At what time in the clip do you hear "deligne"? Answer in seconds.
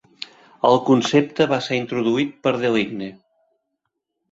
2.65-3.13